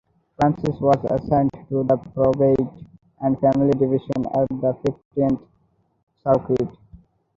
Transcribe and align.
Francis 0.35 0.77
was 0.81 0.97
assigned 1.11 1.51
to 1.69 1.83
the 1.83 1.95
probate 1.95 2.57
and 3.19 3.39
family 3.39 3.69
division 3.73 4.25
at 4.33 4.49
the 4.49 4.75
Fifteenth 4.83 5.41
Circuit. 6.23 6.69